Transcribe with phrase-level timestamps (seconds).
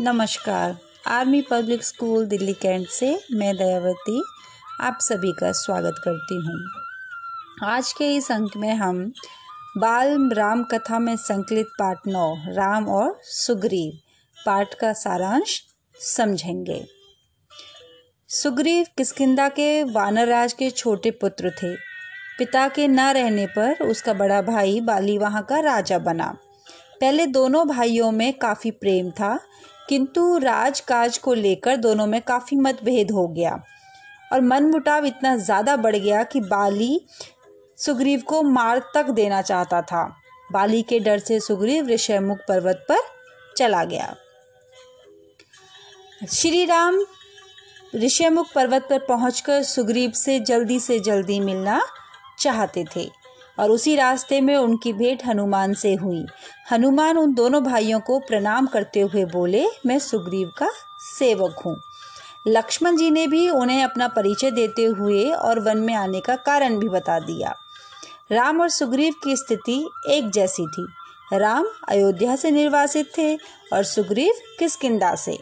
[0.00, 4.22] नमस्कार। Army public school Delhi cantt से मैं दयावती,
[4.80, 6.56] आप सभी का स्वागत करती हूँ।
[7.64, 9.12] आज के इस अंक में हम
[9.78, 13.92] बाल राम कथा में संकलित पाठ नौ, राम और सुग्रीव
[14.38, 15.60] पाठ का सारांश
[16.00, 16.84] समझेंगे।
[18.28, 21.74] सुग्रीव किसकिंदा के वानरराज के छोटे पुत्र थे।
[22.38, 26.36] पिता के न रहने पर उसका बड़ा भाई बाली वहाँ का राजा बना।
[27.00, 29.38] पहले दोनों भाइयों में काफ़ी प्रेम था
[29.88, 33.58] किंतु राजकाज को लेकर दोनों में काफ़ी मतभेद हो गया
[34.30, 37.00] और मनमुटाव इतना ज़्यादा बढ़ गया कि बाली
[37.78, 40.04] सुग्रीव को मार तक देना चाहता था।
[40.52, 42.98] बाली के डर से सुग्रीव ऋषयमुख पर्वत पर
[43.56, 44.14] चला गया।
[46.30, 47.04] श्री राम
[47.94, 51.80] ऋषयमुख पर्वत पर पहुंचकर सुग्रीव से जल्दी से जल्दी मिलना
[52.38, 53.08] चाहते थे।
[53.58, 56.26] और उसी रास्ते में उनकी भेंट हनुमान से हुई।
[56.70, 60.70] हनुमान उन दोनों भाइयों को प्रणाम करते हुए बोले, मैं सुग्रीव का
[61.18, 61.76] सेवक हूँ।
[62.46, 66.78] लक्ष्मण जी ने भी उन्हें अपना परिचय देते हुए और वन में आने का कारण
[66.78, 67.54] भी बता दिया।
[68.32, 70.86] राम और सुग्रीव की स्थिति एक जैसी थी।
[71.32, 73.34] राम अयोध्या से निर्वासित थे
[73.72, 75.38] और सुग्रीव किसकिंदा से।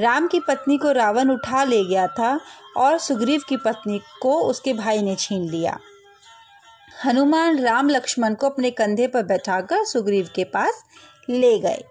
[0.00, 2.40] राम की पत्नी को रावण उठा ले गया था
[2.76, 5.78] और सुग्रीव की पत्नी को उसके भाई ने छीन लिया।
[6.96, 10.82] हनुमान राम लक्ष्मण को अपने कंधे पर बैठाकर सुग्रीव के पास
[11.30, 11.82] ले गए।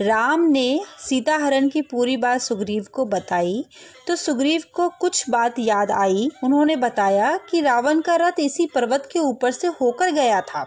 [0.00, 3.64] राम ने सीता हरण की पूरी बात सुग्रीव को बताई
[4.06, 9.08] तो सुग्रीव को कुछ बात याद आई। उन्होंने बताया कि रावण का रथ इसी पर्वत
[9.12, 10.66] के ऊपर से होकर गया था।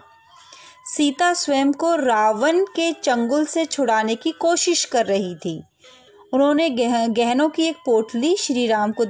[0.86, 5.62] सीता स्वयं को रावण के चंगुल से छुड़ाने की कोशिश कर रही थी।
[6.34, 9.04] उन्होंने गह, गहनों की एक पोटली श्री राम को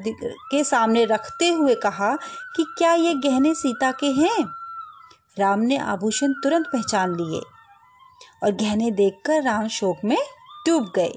[0.50, 2.16] के सामने रखते हुए कहा
[2.56, 4.44] कि क्या ये गहने सीता के हैं?
[5.38, 7.40] राम ने आभूषण तुरंत पहचान लिए
[8.42, 10.18] और गहने देखकर राम शोक में
[10.66, 11.12] डूब गए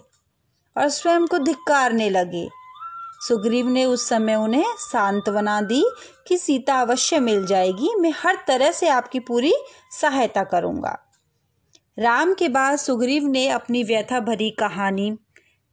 [0.77, 2.50] और स्वयं को धिक्कारने लगे।
[3.27, 5.83] सुग्रीव ने उस समय उन्हें सांत्वना दी
[6.27, 9.54] कि सीता अवश्य मिल जाएगी मैं हर तरह से आपकी पूरी
[10.02, 10.98] सहायता करूँगा।
[11.99, 15.17] राम के बाद सुग्रीव ने अपनी व्यथा भरी कहानी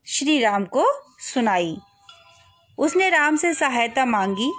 [0.09, 0.87] श्री राम को
[1.19, 1.77] सुनाई।
[2.79, 4.53] उसने राम से सहायता मांगी।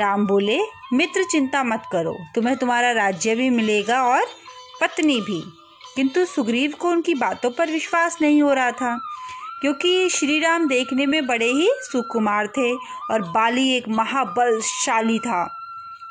[0.00, 0.58] राम बोले,
[0.92, 4.22] मित्र, चिंता मत करो। तुम्हें तुम्हारा राज्य भी मिलेगा और
[4.80, 5.42] पत्नी भी।
[5.96, 8.98] किंतु सुग्रीव को उनकी बातों पर विश्वास नहीं हो रहा था,
[9.60, 12.72] क्योंकि श्री राम देखने में बड़े ही सुकुमार थे
[13.10, 15.58] और बाली एक महाबलशाली था।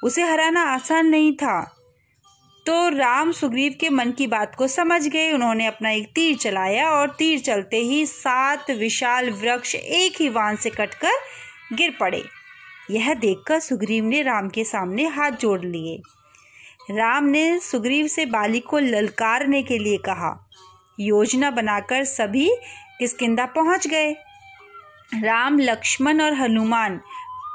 [0.04, 1.81] उसे हराना आसान नहीं था।
[2.66, 6.90] तो राम सुग्रीव के मन की बात को समझ गए। उन्होंने अपना एक तीर चलाया
[6.90, 11.12] और तीर चलते ही सात विशाल वृक्ष एक ही वान से कटकर
[11.74, 12.24] गिर पड़े।
[12.92, 16.02] यह देखकर सुग्रीव ने राम के सामने हाथ जोड़ लिए।
[16.92, 20.50] राम ने सुग्रीव से बाली को ललकारने के लिए कहा।
[21.00, 22.50] योजना बनाकर सभी
[23.00, 24.12] किसकिंदा पहुँच गए।
[25.24, 26.98] राम, लक्ष्मण और हनुमान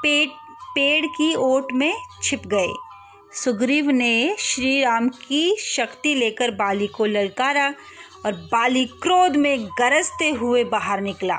[0.03, 0.29] पेट,
[0.75, 1.93] पेड़ की ओट में
[2.23, 2.73] छिप गए।
[3.33, 7.67] सुग्रीव ने श्री राम की शक्ति लेकर बाली को ललकारा
[8.25, 11.35] और बाली क्रोध में गरजते हुए बाहर निकला।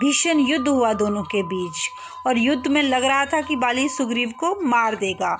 [0.00, 1.88] भीषण युद्ध हुआ दोनों के बीच
[2.26, 5.36] और युद्ध में लग रहा था कि बाली सुग्रीव को मार देगा।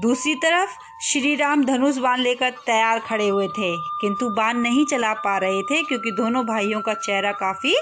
[0.00, 5.12] दूसरी तरफ़ श्री राम धनुष बाण लेकर तैयार खड़े हुए थे, किंतु बाण नहीं चला
[5.14, 7.76] पा रहे थे क्योंकि दोनों भाइयों का चेहरा काफ़ी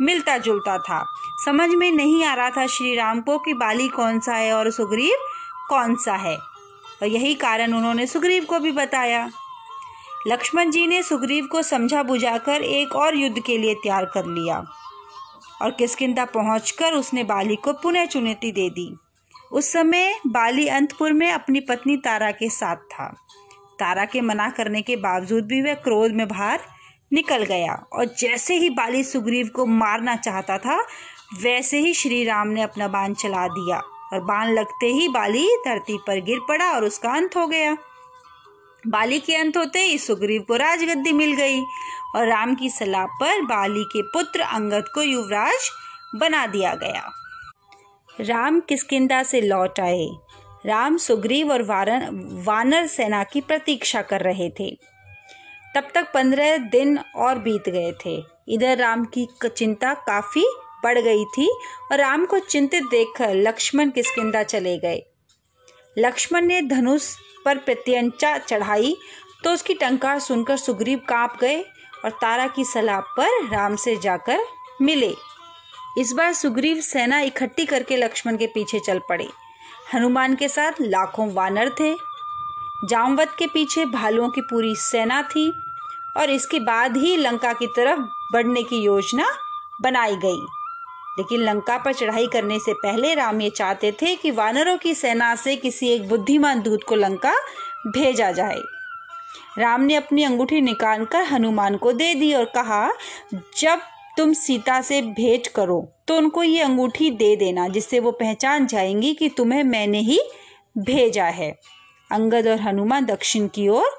[0.00, 1.04] मिलता जुलता था।
[1.44, 4.70] समझ में नहीं आ रहा था श्री राम को कि बाली कौन सा है और
[4.70, 5.28] सुग्रीव
[5.68, 6.38] कौन सा है।
[7.02, 9.30] और यही कारण उन्होंने सुग्रीव को भी बताया।
[10.26, 14.64] लक्ष्मण जी ने सुग्रीव को समझा बुझाकर एक और युद्ध के लिए तैयार कर लिया
[15.62, 18.96] और किसकिंदा पहुंचकर उसने बाली को पुनः चुनौती दे दी।
[19.52, 23.08] उस समय बाली अंतपुर में अपनी पत्नी तारा के साथ था।
[23.78, 26.60] तारा के मना करने के बावजूद भी वह क्रोध में बाहर
[27.12, 30.80] निकल गया और जैसे ही बाली सुग्रीव को मारना चाहता था,
[31.42, 35.98] वैसे ही श्री राम ने अपना बाण चला दिया। और बाण लगते ही बाली धरती
[36.06, 37.76] पर गिर पड़ा और उसका अंत हो गया।
[38.86, 41.60] बाली के अंत होते ही सुग्रीव को राजगद्दी मिल गई
[42.14, 45.70] और राम की सलाह पर बाली के पुत्र अंगद को युवराज
[46.16, 47.10] बना दिया गया।
[48.20, 50.08] राम किसकिंदा से लौट आए?
[50.66, 51.62] राम सुग्रीव और
[52.44, 54.70] वानर सेना की प्रतीक्षा कर रहे थे।
[55.74, 60.44] तब तक पंद्रह दिन और बीत गए थे। इधर राम की, चिंता काफ़ी
[60.84, 61.48] बढ़ गई थी
[61.92, 65.02] और राम को चिंतित देखकर लक्ष्मण किसकिंदा चले गए।
[65.96, 67.08] लक्ष्मण ने धनुष
[67.44, 68.96] पर प्रत्यंचा चढ़ाई
[69.44, 71.60] तो उसकी टंकार सुनकर सुग्रीव काँप गए
[72.04, 74.44] और तारा की सलाह पर राम से जाकर
[74.82, 75.14] मिले।
[75.98, 79.28] इस बार सुग्रीव सेना इकट्ठी करके लक्ष्मण के पीछे चल पड़े।
[79.94, 81.94] हनुमान के साथ लाखों वानर थे।
[82.84, 85.50] जामवत के पीछे भालुओं की पूरी सेना थी
[86.16, 88.00] और इसके बाद ही लंका की तरफ़
[88.32, 89.26] बढ़ने की योजना
[89.82, 90.46] बनाई गई।
[91.18, 95.34] लेकिन लंका पर चढ़ाई करने से पहले राम ये चाहते थे कि वानरों की सेना
[95.36, 97.34] से किसी एक बुद्धिमान दूत को लंका
[97.86, 98.58] भेजा जाए।
[99.58, 102.88] राम ने अपनी अंगूठी निकाल कर हनुमान को दे दी और कहा,
[103.58, 103.80] जब
[104.16, 109.12] तुम सीता से भेंट करो तो उनको ये अंगूठी दे देना, जिससे वो पहचान जाएँगी
[109.14, 110.18] कि तुम्हें मैंने ही
[110.78, 111.50] भेजा है।
[112.10, 113.96] अंगद और हनुमान दक्षिण की ओर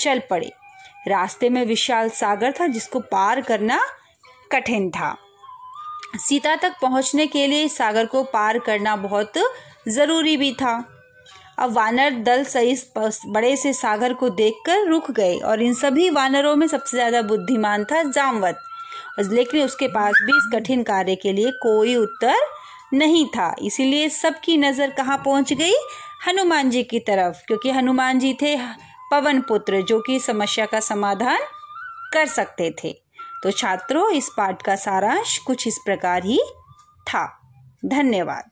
[0.00, 0.50] चल पड़े।
[1.08, 3.80] रास्ते में विशाल सागर था, जिसको पार करना
[4.52, 5.16] कठिन था।
[6.18, 9.38] सीता तक पहुँचने के लिए सागर को पार करना बहुत
[9.88, 10.72] ज़रूरी भी था।
[11.58, 16.54] अब वानर दल सहित बड़े से सागर को देखकर रुक गए और इन सभी वानरों
[16.56, 18.58] में सबसे ज़्यादा बुद्धिमान था जामवत।
[19.22, 22.36] लेकिन उसके पास भी इस कठिन कार्य के लिए कोई उत्तर
[22.94, 25.74] नहीं था। इसीलिए सबकी नज़र कहाँ पहुँच गई?
[26.26, 28.56] हनुमान जी की तरफ़, क्योंकि हनुमान जी थे
[29.10, 31.38] पवन पुत्र, जो कि समस्या का समाधान
[32.12, 32.94] कर सकते थे।
[33.42, 36.40] तो छात्रों इस पाठ का सारांश कुछ इस प्रकार ही
[37.06, 37.40] था।
[37.84, 38.50] धन्यवाद।